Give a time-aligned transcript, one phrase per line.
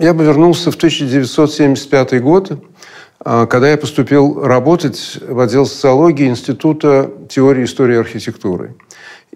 [0.00, 2.64] Я бы вернулся в 1975 год,
[3.24, 8.74] когда я поступил работать в отдел социологии Института теории истории архитектуры.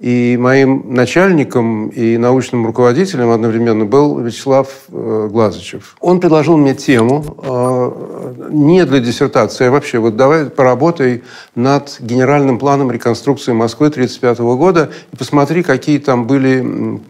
[0.01, 5.97] И моим начальником и научным руководителем одновременно был Вячеслав э, Глазычев.
[6.01, 11.23] Он предложил мне тему э, не для диссертации, а вообще вот давай поработай
[11.55, 17.01] над генеральным планом реконструкции Москвы 1935 года и посмотри, какие там были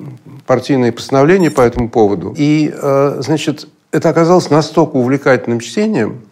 [0.47, 2.35] партийные постановления по этому поводу.
[2.37, 6.23] И, э, значит, это оказалось настолько увлекательным чтением,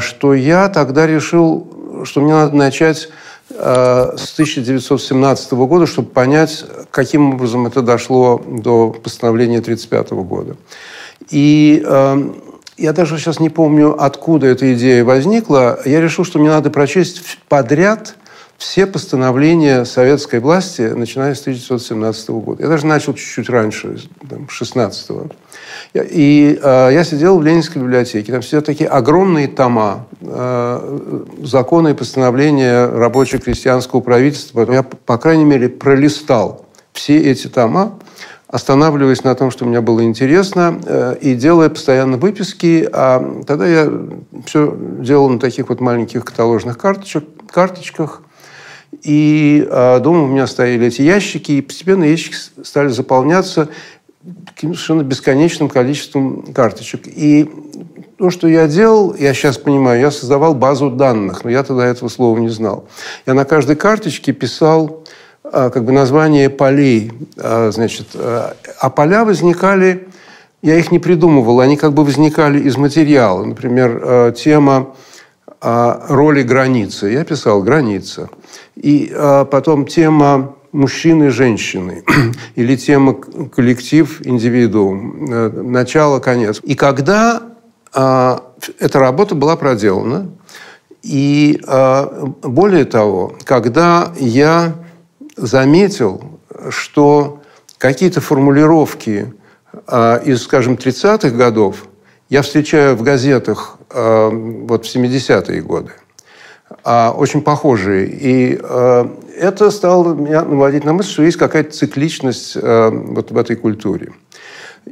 [0.00, 3.08] что я тогда решил, что мне надо начать
[3.48, 10.56] Э, с 1917 года, чтобы понять, каким образом это дошло до постановления 1935 года.
[11.30, 12.30] И э,
[12.76, 15.78] я даже сейчас не помню, откуда эта идея возникла.
[15.84, 18.16] Я решил, что мне надо прочесть подряд
[18.58, 22.62] все постановления советской власти, начиная с 1917 года.
[22.64, 25.30] Я даже начал чуть-чуть раньше, там, 16 -го.
[25.94, 28.32] И э, я сидел в Ленинской библиотеке.
[28.32, 30.98] Там сидят такие огромные тома, э,
[31.42, 34.70] законы и постановления рабоче-крестьянского правительства.
[34.70, 37.98] Я, по крайней мере, пролистал все эти тома,
[38.48, 42.88] останавливаясь на том, что мне было интересно, э, и делая постоянно выписки.
[42.92, 43.90] А тогда я
[44.46, 48.22] все делал на таких вот маленьких каталожных карточек, карточках.
[49.02, 53.68] И э, дома у меня стояли эти ящики, и постепенно ящики стали заполняться
[54.58, 57.02] совершенно бесконечным количеством карточек.
[57.06, 57.50] И
[58.18, 62.08] то, что я делал, я сейчас понимаю, я создавал базу данных, но я тогда этого
[62.08, 62.88] слова не знал.
[63.26, 65.04] Я на каждой карточке писал
[65.44, 70.08] а, как бы название полей, а, значит, а, а поля возникали,
[70.62, 73.44] я их не придумывал, они как бы возникали из материала.
[73.44, 74.94] Например, тема
[75.60, 77.08] роли границы.
[77.08, 78.30] Я писал «граница».
[78.74, 79.14] И
[79.50, 82.04] потом тема мужчины и женщины,
[82.54, 86.60] или тема коллектив, индивидуум, э, начало, конец.
[86.62, 87.42] И когда
[87.94, 88.38] э,
[88.78, 90.30] эта работа была проделана,
[91.02, 94.74] и э, более того, когда я
[95.36, 96.22] заметил,
[96.68, 97.42] что
[97.78, 99.32] какие-то формулировки
[99.86, 101.86] э, из, скажем, 30-х годов
[102.28, 105.92] я встречаю в газетах вот в 70-е годы,
[106.84, 108.08] очень похожие.
[108.08, 113.36] И э, это стало меня наводить на мысль, что есть какая-то цикличность э, вот в
[113.36, 114.12] этой культуре.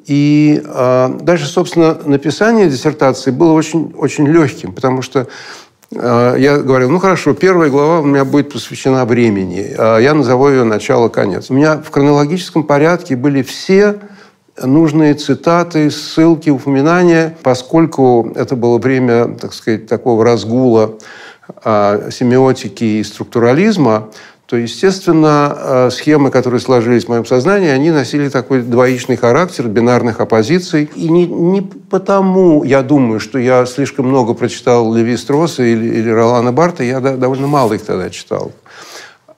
[0.06, 5.26] И э, дальше, собственно, написание диссертации было очень, очень легким, потому что
[5.90, 10.64] я говорил, ну хорошо, первая глава у меня будет посвящена времени, э, я назову ее
[10.64, 11.50] «Начало-конец».
[11.50, 14.00] У меня в хронологическом порядке были все
[14.60, 20.96] нужные цитаты, ссылки, упоминания, поскольку это было время, так сказать, такого разгула
[21.62, 24.08] семиотики и структурализма,
[24.46, 30.20] то, естественно, э, схемы, которые сложились в моем сознании, они носили такой двоичный характер бинарных
[30.20, 30.90] оппозиций.
[30.94, 36.10] И не, не потому, я думаю, что я слишком много прочитал Леви Строса или, или
[36.10, 38.52] Ролана Барта, я довольно мало их тогда читал.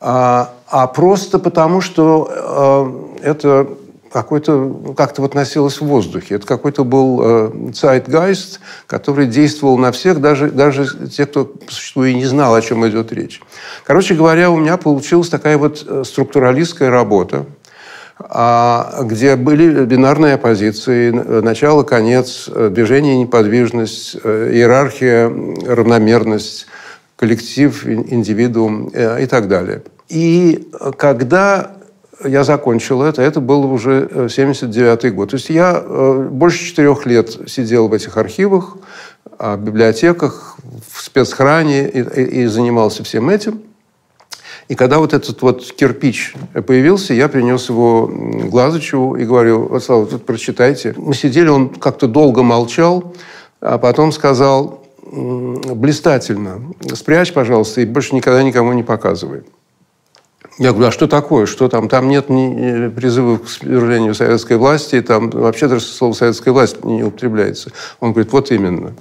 [0.01, 3.69] А, а просто потому, что э, это
[4.17, 6.37] какой-то, как-то вот носилось в воздухе.
[6.37, 7.73] Это какой-то был э,
[8.87, 12.89] который действовал на всех, даже, даже те, кто по существу и не знал, о чем
[12.89, 13.43] идет речь.
[13.85, 17.45] Короче говоря, у меня получилась такая вот э, структуралистская работа,
[18.19, 25.31] а, где были бинарные оппозиции, начало, конец, э, движение, неподвижность, иерархия,
[25.67, 26.69] равномерность,
[27.17, 29.83] коллектив, индивидуум и так далее.
[30.09, 31.76] И когда
[32.25, 35.31] я закончил это, это был уже 79 э, год.
[35.31, 38.77] То есть я э, больше четырех лет сидел в этих архивах,
[39.39, 40.57] в библиотеках,
[40.89, 43.61] в спецхране и, и, и занимался всем этим.
[44.69, 46.35] И когда вот этот вот кирпич
[46.67, 50.95] появился, я принес его Глазычу и говорю, вот, Слава, тут прочитайте.
[50.97, 53.15] Мы сидели, он как-то долго молчал,
[53.61, 56.63] а потом сказал, блистательно,
[56.95, 59.45] спрячь, пожалуйста, и больше никогда никому не показывай.
[60.59, 61.45] Я говорю, а что такое?
[61.45, 61.89] Что там?
[61.89, 67.05] Там нет ни призывов к свержению советской власти, там вообще даже слово «советская власть» не
[67.05, 67.73] употребляется.
[68.01, 68.95] Он говорит, вот именно.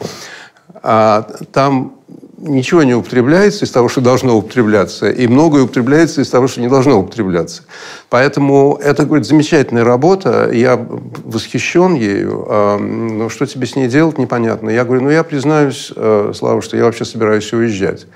[0.84, 1.96] А там
[2.38, 6.68] ничего не употребляется из того, что должно употребляться, и многое употребляется из того, что не
[6.68, 7.64] должно употребляться.
[8.10, 14.18] Поэтому это, говорит, замечательная работа, я восхищен ею, а, но что тебе с ней делать,
[14.18, 14.70] непонятно.
[14.70, 18.08] Я говорю, ну, я признаюсь, э, Слава, что я вообще собираюсь уезжать.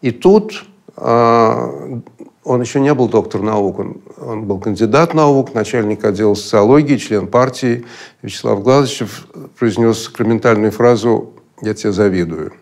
[0.00, 0.64] И тут
[0.96, 2.00] а,
[2.48, 7.26] он еще не был доктор наук, он, он был кандидат наук, начальник отдела социологии, член
[7.26, 7.84] партии.
[8.22, 9.26] Вячеслав Глазычев
[9.58, 12.54] произнес сакраментальную фразу «Я тебе завидую».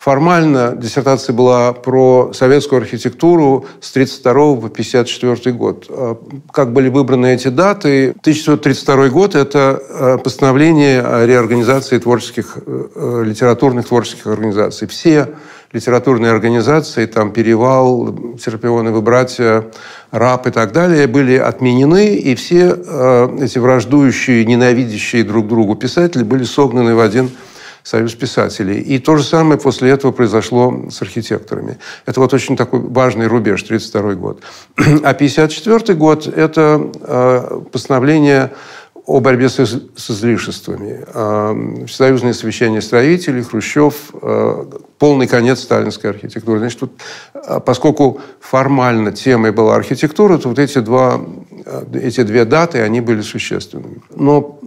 [0.00, 5.86] Формально диссертация была про советскую архитектуру с 1932 по 1954 год.
[5.90, 6.16] А
[6.50, 8.12] как были выбраны эти даты?
[8.20, 14.88] 1932 год– это э, постановление о реорганизации творческих, э, э, литературных творческих организаций.
[14.88, 15.34] Все
[15.70, 19.66] литературные организации, там «Перевал», «Серпионовы братья»,
[20.12, 22.70] «РАП» и так далее, были отменены, и все
[23.38, 27.30] эти враждующие, ненавидящие друг другу писатели были согнаны в один
[27.82, 28.80] Союз писателей.
[28.80, 31.78] И то же самое после этого произошло с архитекторами.
[32.06, 34.42] Это вот очень такой важный рубеж, 1932 год.
[35.10, 38.52] А 1954 год– это э, постановление
[39.06, 41.04] о борьбе с, с излишествами.
[41.14, 44.64] Э, Всесоюзное совещание строителей, Хрущев, э,
[44.98, 46.58] полный конец сталинской архитектуры.
[46.58, 46.92] Значит, тут,
[47.64, 51.20] поскольку формально темой была архитектура, то вот эти, два,
[51.94, 54.02] эти две даты, они были существенными.
[54.14, 54.58] Но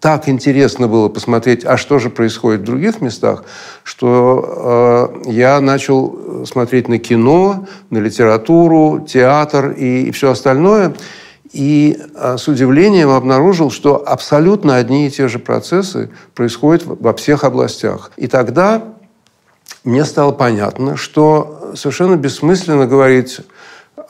[0.00, 3.44] так интересно было посмотреть, а что же происходит в других местах,
[3.84, 10.94] что э, я начал смотреть на кино, на литературу, театр и, и все остальное.
[11.52, 17.44] И э, с удивлением обнаружил, что абсолютно одни и те же процессы происходят во всех
[17.44, 18.10] областях.
[18.16, 18.82] И тогда
[19.84, 23.40] мне стало понятно, что совершенно бессмысленно говорить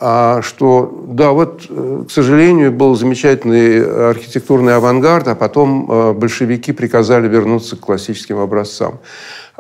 [0.03, 6.73] а что, да, вот, э, к сожалению, был замечательный архитектурный авангард, а потом э, большевики
[6.73, 9.01] приказали вернуться к классическим образцам.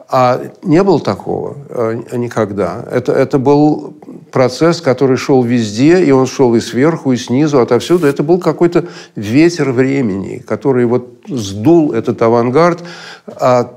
[0.08, 2.84] А не было такого э, никогда.
[2.90, 3.94] Это, это был
[4.32, 8.06] процесс, который шел везде, и он шел и сверху, и снизу, отовсюду.
[8.06, 12.82] Это был какой-то ветер времени, который вот сдул этот авангард,
[13.26, 13.74] а,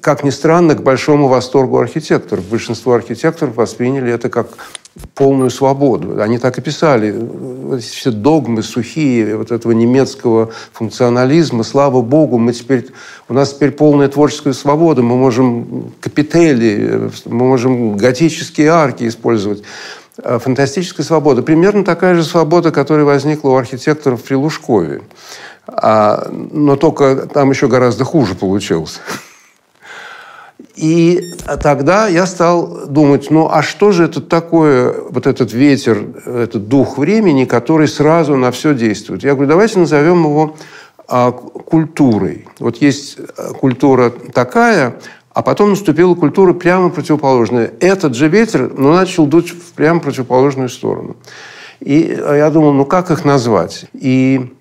[0.00, 2.44] как ни странно, к большому восторгу архитекторов.
[2.44, 4.48] Большинство архитекторов восприняли это как
[5.14, 6.22] полную свободу.
[6.22, 7.14] Они так и писали.
[7.80, 11.64] все догмы сухие вот этого немецкого функционализма.
[11.64, 12.86] Слава Богу, мы теперь,
[13.28, 15.02] у нас теперь полная творческая свобода.
[15.02, 19.62] Мы можем капители, мы можем готические арки использовать.
[20.22, 21.42] А фантастическая свобода.
[21.42, 25.02] Примерно такая же свобода, которая возникла у архитекторов при Лужкове.
[25.66, 29.00] А, но только там еще гораздо хуже получилось.
[30.76, 31.32] И
[31.62, 36.98] тогда я стал думать, ну а что же это такое, вот этот ветер, этот дух
[36.98, 39.24] времени, который сразу на все действует?
[39.24, 40.54] Я говорю, давайте назовем его
[41.08, 42.46] а, культурой.
[42.58, 44.96] Вот есть а, культура такая,
[45.32, 47.72] а потом наступила культура прямо противоположная.
[47.80, 51.16] Этот же ветер ну, начал дуть в прямо противоположную сторону.
[51.80, 53.86] И я думал, ну как их назвать?
[53.94, 54.52] И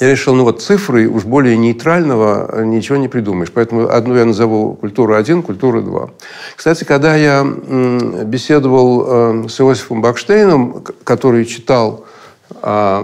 [0.00, 3.52] я решил, ну вот цифры уж более нейтрального э, ничего не придумаешь.
[3.52, 6.10] Поэтому одну я назову культуру 1, культура 2.
[6.56, 12.06] Кстати, когда я беседовал э, с Иосифом Бакштейном, который читал
[12.62, 13.02] а,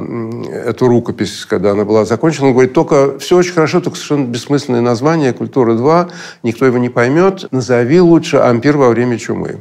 [0.52, 4.80] эту рукопись, когда она была закончена, он говорит, только все очень хорошо, только совершенно бессмысленное
[4.80, 6.10] название «Культура 2»,
[6.42, 9.58] никто его не поймет, назови лучше «Ампир во время чумы»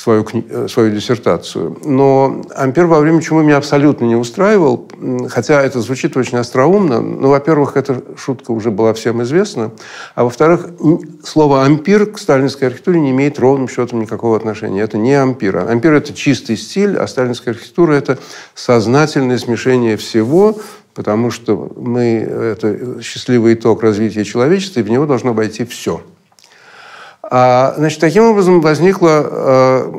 [0.00, 1.76] свою, э, свою диссертацию.
[1.84, 4.88] Но Ампер во время чумы меня абсолютно не устраивал,
[5.28, 7.00] хотя это звучит очень остроумно.
[7.00, 9.72] Но, во-первых, эта шутка уже была всем известна,
[10.14, 10.70] а во-вторых,
[11.22, 14.80] слово «ампир» к сталинской архитектуре не имеет ровным счетом никакого отношения.
[14.80, 15.58] Это не ампир.
[15.68, 18.18] Ампир– это чистый стиль, а сталинская архитектура– это
[18.54, 20.56] сознательное смешение всего,
[20.94, 22.02] потому что мы–
[22.54, 26.19] это счастливый итог развития человечества, и в него должно войти все– а,
[27.30, 29.92] значит, таким образом возникло э,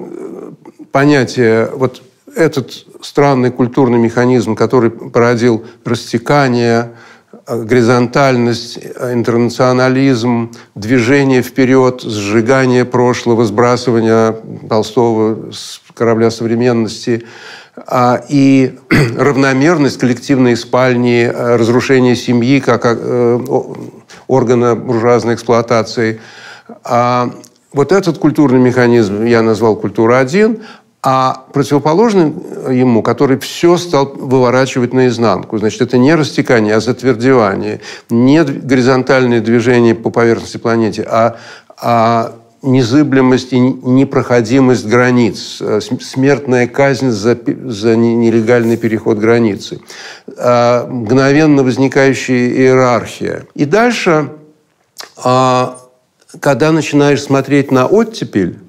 [0.91, 2.01] понятие, вот
[2.35, 6.91] этот странный культурный механизм, который породил растекание,
[7.47, 14.35] э, горизонтальность, интернационализм, движение вперед, сжигание прошлого, сбрасывание
[14.67, 17.23] Толстого с корабля современности
[17.77, 18.77] а, и
[19.17, 22.97] равномерность коллективной спальни, э, разрушение семьи как
[24.27, 26.19] органа буржуазной эксплуатации–
[26.83, 27.31] а
[27.73, 30.61] вот этот культурный механизм я назвал культура-1,
[31.03, 32.31] а противоположный
[32.69, 35.57] ему, который все стал выворачивать наизнанку.
[35.57, 37.81] Значит, это не растекание, а затвердевание.
[38.09, 41.37] Не горизонтальные движения по поверхности планеты, а,
[41.81, 45.61] а незыблемость и непроходимость границ,
[46.01, 47.35] смертная казнь за,
[47.65, 49.79] за нелегальный переход границы,
[50.37, 53.45] а, мгновенно возникающая иерархия.
[53.55, 54.29] И дальше
[55.17, 55.79] а,
[56.39, 58.59] когда начинаешь смотреть на оттепель,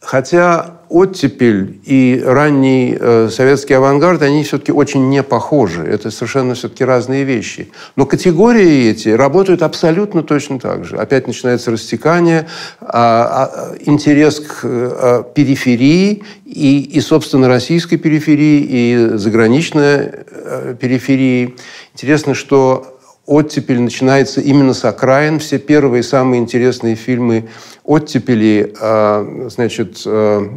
[0.00, 5.82] хотя оттепель и ранний э, советский авангард, они все-таки очень не похожи.
[5.82, 7.70] Это совершенно все-таки разные вещи.
[7.96, 10.96] Но категории эти работают абсолютно точно так же.
[10.96, 12.46] Опять начинается растекание,
[12.80, 21.56] а, а, интерес к а, периферии и, и, собственно, российской периферии, и заграничной а, периферии.
[21.94, 22.95] Интересно, что
[23.26, 25.38] оттепель начинается именно с окраин.
[25.40, 27.48] Все первые самые интересные фильмы
[27.84, 30.48] оттепели, а, значит, а,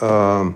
[0.00, 0.52] а,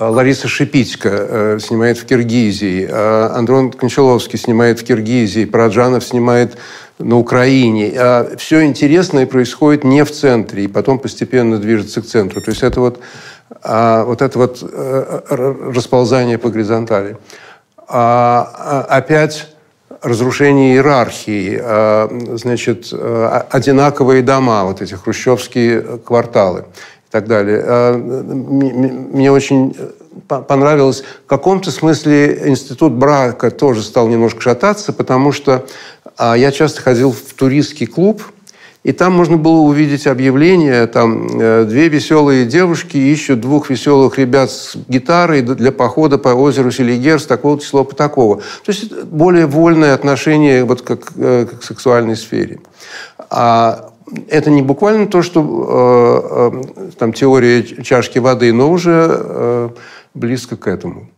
[0.00, 6.58] Лариса Шипитько снимает в Киргизии, Андрон Кончаловский снимает в Киргизии, Параджанов снимает
[6.98, 7.94] на Украине.
[8.36, 12.40] Все интересное происходит не в центре, и потом постепенно движется к центру.
[12.40, 12.98] То есть это вот,
[13.62, 14.68] вот это вот
[15.30, 17.16] расползание по горизонтали.
[17.88, 19.48] А, а, опять
[20.02, 27.94] разрушение иерархии, а, значит, одинаковые дома, вот эти хрущевские кварталы и так далее.
[27.94, 29.76] Мне очень
[30.28, 31.04] понравилось.
[31.24, 35.66] В каком-то смысле институт брака тоже стал немножко шататься, потому что
[36.18, 38.22] я часто ходил в туристский клуб–
[38.84, 44.50] и там можно было увидеть объявление, там э, две веселые девушки ищут двух веселых ребят
[44.50, 48.36] с гитарой для похода по озеру Селигер с такого числа по такого.
[48.36, 52.60] То есть более вольное отношение вот как, э, к сексуальной сфере.
[53.30, 53.90] А
[54.28, 59.72] это не буквально то, что э, там теория чашки воды, но уже
[60.12, 61.08] близко к этому.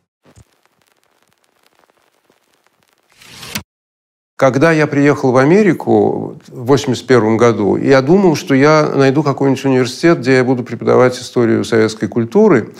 [4.36, 10.18] Когда я приехал в Америку в 1981 году, я думал, что я найду какой-нибудь университет,
[10.18, 12.74] где я буду преподавать историю советской культуры.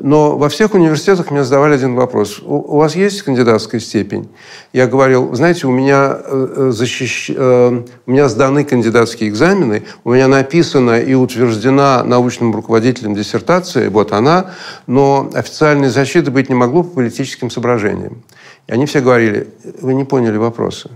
[0.00, 2.40] Но во всех университетах мне задавали один вопрос.
[2.42, 4.30] У вас есть кандидатская степень?
[4.72, 7.30] Я говорил, знаете, у меня, э, э, защищ...
[7.36, 14.12] Э, у меня сданы кандидатские экзамены, у меня написана и утверждена научным руководителем диссертация, вот
[14.12, 14.52] она,
[14.86, 18.22] но официальной защиты быть не могло по политическим соображениям.
[18.66, 19.48] И они все говорили,
[19.80, 20.90] вы не поняли вопроса.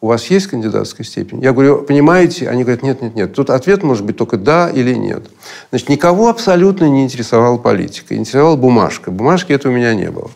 [0.00, 1.40] У вас есть кандидатская степень?
[1.40, 2.48] Я говорю, понимаете?
[2.50, 3.34] Они говорят, нет, нет, нет.
[3.34, 5.22] Тут ответ может быть только да или нет.
[5.70, 8.14] Значит, никого абсолютно не интересовала политика.
[8.14, 9.10] Интересовала бумажка.
[9.10, 10.30] Бумажки это у меня не было.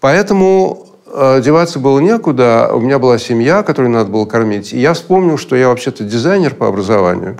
[0.00, 2.70] Поэтому э, деваться было некуда.
[2.74, 4.74] У меня была семья, которую надо было кормить.
[4.74, 7.38] И я вспомнил, что я вообще-то дизайнер по образованию.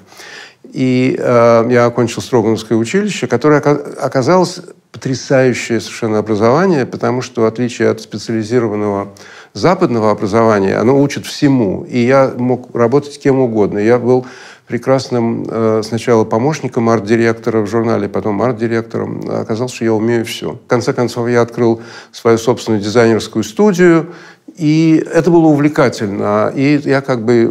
[0.73, 4.61] И э, я окончил Строгановское училище, которое оказалось
[4.99, 9.11] потрясающее совершенно образование, потому что в отличие от специализированного
[9.53, 11.85] западного образования, оно учит всему.
[11.85, 13.79] И я мог работать кем угодно.
[13.79, 14.27] Я был
[14.67, 19.23] прекрасным э, сначала помощником арт-директора в журнале, потом арт-директором.
[19.31, 20.55] Оказалось, что я умею все.
[20.55, 24.13] В конце концов, я открыл свою собственную дизайнерскую студию,
[24.57, 26.53] и это было увлекательно.
[26.55, 27.51] И я как бы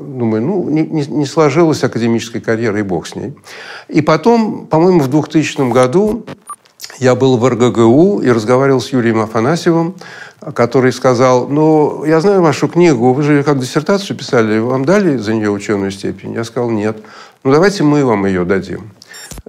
[0.00, 3.34] думаю, ну, не, не сложилась академическая карьера, и бог с ней.
[3.88, 6.26] И потом, по-моему, в 2000 году
[7.02, 9.96] я был в РГГУ и разговаривал с Юрием Афанасьевым,
[10.54, 15.34] который сказал, ну, я знаю вашу книгу, вы же как диссертацию писали, вам дали за
[15.34, 16.32] нее ученую степень?
[16.34, 16.98] Я сказал, нет.
[17.42, 18.92] Ну, давайте мы вам ее дадим.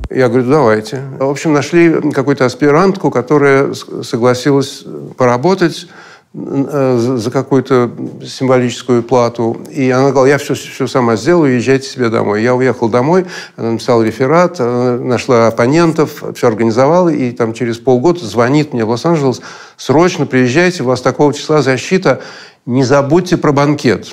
[0.09, 1.03] Я говорю, давайте.
[1.19, 4.83] В общем, нашли какую-то аспирантку, которая согласилась
[5.15, 5.87] поработать
[6.33, 7.91] за какую-то
[8.25, 9.61] символическую плату.
[9.69, 12.41] И она говорила, я все, все сама сделаю, езжайте себе домой.
[12.41, 13.25] Я уехал домой,
[13.55, 19.41] она написала реферат, нашла оппонентов, все организовала, и там через полгода звонит мне в Лос-Анджелес,
[19.77, 22.21] срочно приезжайте, у вас такого числа защита,
[22.65, 24.07] не забудьте про банкет.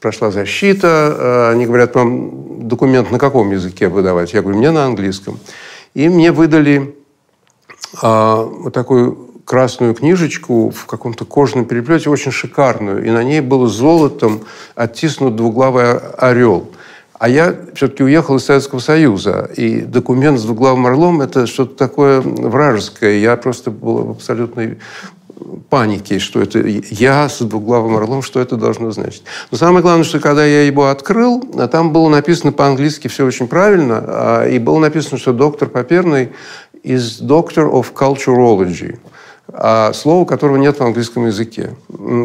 [0.00, 4.32] Прошла защита, э, они говорят, вам документ на каком языке выдавать?
[4.32, 5.38] Я говорю, мне на английском.
[5.92, 6.94] И мне выдали
[8.00, 13.66] а, вот такую красную книжечку в каком-то кожаном переплете, очень шикарную, и на ней был
[13.66, 14.42] золотом
[14.76, 16.70] оттиснут двуглавый орел.
[17.18, 22.20] А я все-таки уехал из Советского Союза, и документ с двуглавым орлом– это что-то такое
[22.20, 23.18] вражеское.
[23.18, 24.78] Я просто был в абсолютной
[25.68, 29.24] панике, что это я с двуглавым орлом, что это должно значить.
[29.50, 33.48] Но самое главное, что когда я его открыл, а там было написано по-английски все очень
[33.48, 36.28] правильно, а, и было написано, что доктор Поперный
[36.84, 39.00] is doctor of culturology
[39.94, 41.74] слово, которого нет в английском языке.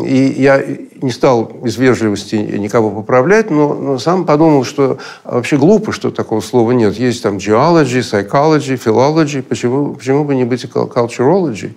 [0.06, 0.64] И я
[1.02, 6.42] не стал из вежливости никого поправлять, но, но сам подумал, что вообще глупо, что такого
[6.42, 6.96] слова нет.
[6.96, 11.74] Есть там geology, psychology, philology, почему, почему бы не быть culturology?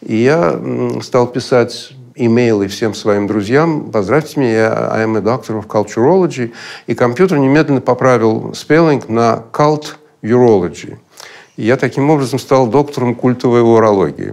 [0.00, 0.60] И я
[1.02, 3.90] стал писать имейлы всем своим друзьям.
[3.90, 6.52] Поздравьте меня, я am a doctor of culturology.
[6.86, 10.98] И компьютер немедленно поправил спеллинг на cult urology.
[11.56, 14.32] И я таким образом стал доктором культовой урологии.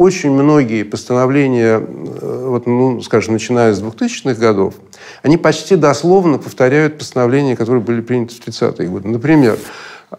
[0.00, 4.72] Очень многие постановления, э, вот, ну, скажем, начиная с 2000-х годов,
[5.22, 9.08] они почти дословно повторяют постановления, которые были приняты в 30-е годы.
[9.08, 9.58] Например,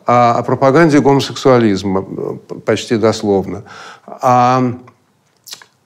[0.05, 2.03] о, о пропаганде гомосексуализма
[2.63, 3.63] почти дословно,
[4.05, 4.73] о,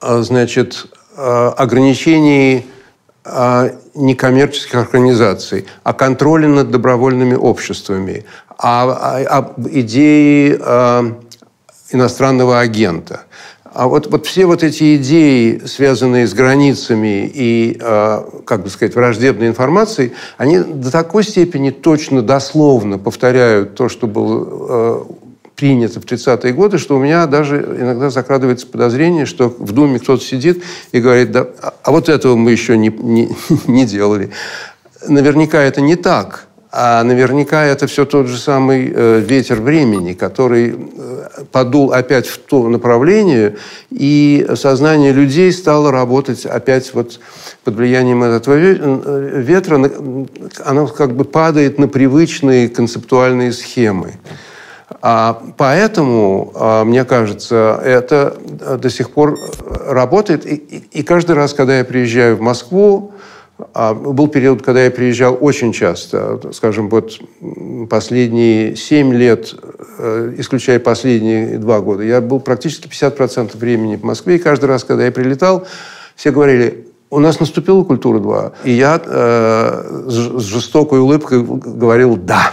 [0.00, 2.66] о значит, ограничении
[3.94, 8.26] некоммерческих организаций, о контроле над добровольными обществами,
[8.58, 10.60] о, о, об идее
[11.92, 13.22] иностранного агента.
[13.78, 18.94] А вот, вот все вот эти идеи, связанные с границами и, э, как бы сказать,
[18.94, 25.04] враждебной информацией, они до такой степени точно, дословно повторяют то, что было э,
[25.56, 30.24] принято в 30-е годы, что у меня даже иногда закрадывается подозрение, что в Думе кто-то
[30.24, 31.46] сидит и говорит, да,
[31.82, 33.28] а вот этого мы еще не, не,
[33.66, 34.30] не делали.
[35.06, 36.46] Наверняка это не так.
[36.78, 42.36] А наверняка это все тот же самый э, ветер времени, который э, подул опять в
[42.36, 43.56] то направление,
[43.88, 47.18] и сознание людей стало работать опять вот
[47.64, 49.90] под влиянием этого э, ветра.
[50.66, 54.12] Оно как бы падает на привычные концептуальные схемы.
[55.00, 58.36] А поэтому, а, мне кажется, это
[58.78, 59.38] до сих пор
[59.86, 60.44] работает.
[60.44, 60.56] И,
[60.92, 63.14] и каждый раз, когда я приезжаю в Москву,
[63.72, 67.18] а, был период, когда я приезжал очень часто, скажем, вот
[67.88, 69.54] последние семь лет,
[69.98, 74.84] э, исключая последние два года, я был практически 50% времени в Москве, и каждый раз,
[74.84, 75.66] когда я прилетал,
[76.16, 78.52] все говорили, у нас наступила культура 2.
[78.64, 82.52] И я э, с жестокой улыбкой говорил «да»,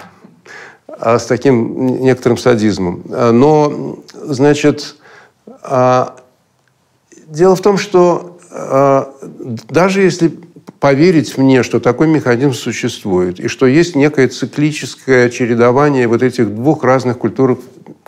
[0.88, 3.04] а с таким некоторым садизмом.
[3.08, 4.96] Но, значит,
[5.64, 6.16] а,
[7.28, 9.14] дело в том, что а,
[9.70, 10.32] даже если
[10.80, 16.84] поверить мне, что такой механизм существует, и что есть некое циклическое чередование вот этих двух
[16.84, 17.60] разных культур,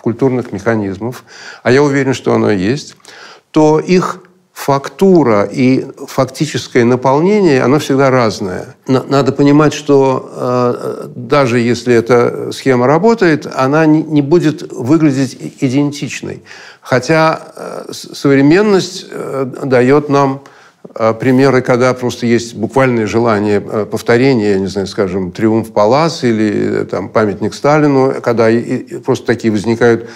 [0.01, 1.24] культурных механизмов,
[1.63, 2.95] а я уверен, что оно есть,
[3.51, 4.21] то их
[4.55, 8.75] фактура и фактическое наполнение, оно всегда разное.
[8.88, 16.41] Надо понимать, что э, даже если эта схема работает, она не, будет выглядеть идентичной.
[16.81, 20.41] Хотя э, современность э, дает нам
[20.95, 26.83] примеры, когда просто есть буквальное желание э, повторения, я не знаю, скажем, «Триумф Палас» или
[26.83, 28.48] э, там, «Памятник Сталину», когда
[29.03, 30.09] просто такие возникают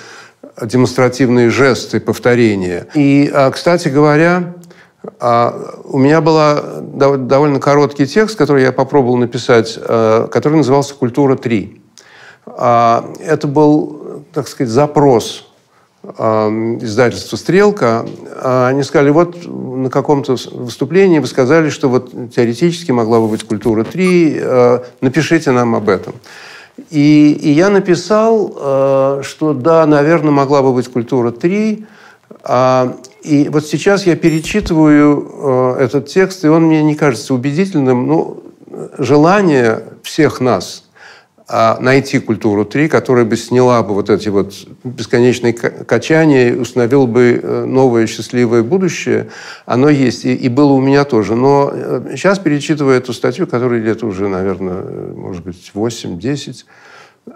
[0.62, 2.88] демонстративные жесты повторения.
[2.94, 4.56] И, а, кстати говоря,
[5.20, 6.38] а, у меня был
[6.92, 11.82] довольно короткий текст, который я попробовал написать, который назывался «Культура 3».
[12.48, 15.49] Это был, так сказать, запрос
[16.04, 18.06] издательства «Стрелка»,
[18.42, 23.84] они сказали, вот на каком-то выступлении вы сказали, что вот теоретически могла бы быть «Культура
[23.84, 26.14] 3», напишите нам об этом.
[26.90, 31.86] И, и я написал, что да, наверное, могла бы быть «Культура 3»,
[33.24, 38.08] и вот сейчас я перечитываю этот текст, и он мне не кажется убедительным.
[38.08, 38.44] Ну,
[38.98, 40.89] желание всех нас– а
[41.80, 47.40] найти культуру 3, которая бы сняла бы вот эти вот бесконечные качания и установила бы
[47.42, 49.30] э, новое счастливое будущее,
[49.66, 50.26] оно есть.
[50.26, 51.36] И, и было у меня тоже.
[51.36, 51.74] Но
[52.12, 54.84] сейчас, э, перечитывая эту статью, которая лет уже, наверное,
[55.16, 56.66] может быть, 8-10,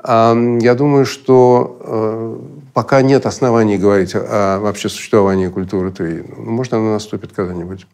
[0.03, 2.37] я думаю, что э,
[2.73, 6.23] пока нет оснований говорить о вообще существовании культуры 3.
[6.37, 7.85] Ну, может, она наступит когда-нибудь.